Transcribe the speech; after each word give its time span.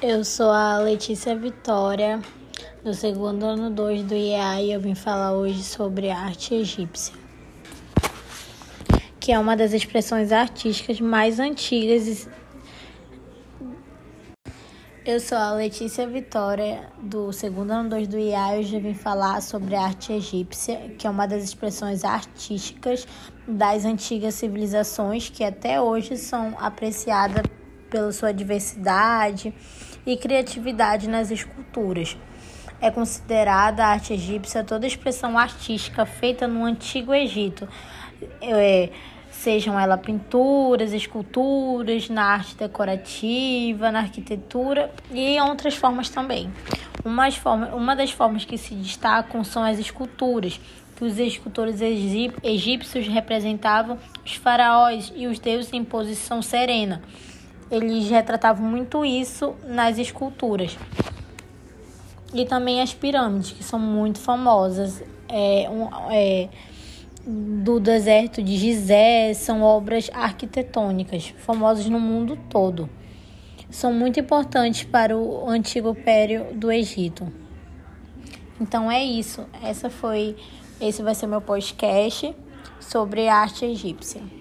Eu 0.00 0.22
sou 0.22 0.52
a 0.52 0.78
Letícia 0.78 1.34
Vitória, 1.34 2.20
do 2.84 2.94
segundo 2.94 3.44
ano 3.44 3.68
2 3.68 4.04
do 4.04 4.14
IEA, 4.14 4.62
e 4.62 4.72
eu 4.72 4.80
vim 4.80 4.94
falar 4.94 5.32
hoje 5.32 5.60
sobre 5.64 6.08
arte 6.08 6.54
egípcia, 6.54 7.16
que 9.18 9.32
é 9.32 9.38
uma 9.40 9.56
das 9.56 9.72
expressões 9.72 10.30
artísticas 10.30 11.00
mais 11.00 11.40
antigas. 11.40 12.28
Eu 15.04 15.18
sou 15.18 15.36
a 15.36 15.54
Letícia 15.54 16.06
Vitória, 16.06 16.92
do 17.02 17.32
segundo 17.32 17.72
ano 17.72 17.90
2 17.90 18.06
do 18.06 18.18
IEA, 18.18 18.54
e 18.54 18.60
hoje 18.60 18.76
eu 18.76 18.80
vim 18.80 18.94
falar 18.94 19.42
sobre 19.42 19.74
a 19.74 19.82
arte 19.82 20.12
egípcia, 20.12 20.94
que 20.96 21.08
é 21.08 21.10
uma 21.10 21.26
das 21.26 21.42
expressões 21.42 22.04
artísticas 22.04 23.04
das 23.48 23.84
antigas 23.84 24.34
civilizações 24.34 25.28
que 25.28 25.42
até 25.42 25.80
hoje 25.80 26.16
são 26.16 26.54
apreciadas 26.56 27.42
pela 27.90 28.12
sua 28.12 28.32
diversidade 28.32 29.52
e 30.06 30.16
criatividade 30.16 31.08
nas 31.08 31.30
esculturas. 31.30 32.16
É 32.80 32.90
considerada 32.90 33.84
a 33.84 33.88
arte 33.88 34.12
egípcia 34.12 34.62
toda 34.62 34.86
expressão 34.86 35.36
artística 35.36 36.06
feita 36.06 36.46
no 36.46 36.64
Antigo 36.64 37.12
Egito, 37.12 37.68
é, 38.40 38.90
sejam 39.30 39.78
elas 39.78 40.00
pinturas, 40.00 40.92
esculturas, 40.92 42.08
na 42.08 42.24
arte 42.24 42.56
decorativa, 42.56 43.90
na 43.90 44.00
arquitetura 44.00 44.92
e 45.10 45.20
em 45.20 45.40
outras 45.40 45.74
formas 45.74 46.08
também. 46.08 46.52
Uma, 47.04 47.30
forma, 47.32 47.74
uma 47.74 47.96
das 47.96 48.10
formas 48.10 48.44
que 48.44 48.56
se 48.56 48.74
destacam 48.74 49.42
são 49.42 49.64
as 49.64 49.78
esculturas, 49.78 50.60
que 50.96 51.04
os 51.04 51.18
escultores 51.18 51.80
egípcios 51.80 53.06
representavam 53.06 53.98
os 54.24 54.34
faraós 54.34 55.12
e 55.14 55.26
os 55.26 55.38
deuses 55.38 55.72
em 55.72 55.84
posição 55.84 56.42
serena 56.42 57.02
eles 57.70 58.08
retratavam 58.08 58.66
muito 58.66 59.04
isso 59.04 59.54
nas 59.66 59.98
esculturas. 59.98 60.76
E 62.32 62.44
também 62.44 62.80
as 62.80 62.92
pirâmides, 62.92 63.52
que 63.52 63.64
são 63.64 63.78
muito 63.78 64.18
famosas. 64.18 65.02
É, 65.28 65.68
um, 65.70 65.88
é, 66.10 66.48
do 67.26 67.78
deserto 67.78 68.42
de 68.42 68.56
Gizé 68.56 69.34
são 69.34 69.62
obras 69.62 70.10
arquitetônicas 70.14 71.34
famosas 71.38 71.86
no 71.86 72.00
mundo 72.00 72.38
todo. 72.48 72.88
São 73.70 73.92
muito 73.92 74.18
importantes 74.18 74.84
para 74.84 75.16
o 75.16 75.46
antigo 75.46 75.90
império 75.90 76.54
do 76.54 76.72
Egito. 76.72 77.30
Então 78.58 78.90
é 78.90 79.04
isso. 79.04 79.46
Essa 79.62 79.90
foi, 79.90 80.36
esse 80.80 81.02
vai 81.02 81.14
ser 81.14 81.26
meu 81.26 81.42
podcast 81.42 82.34
sobre 82.80 83.28
arte 83.28 83.66
egípcia. 83.66 84.37